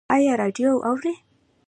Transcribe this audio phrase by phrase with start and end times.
[0.15, 1.13] ایا راډیو اورئ؟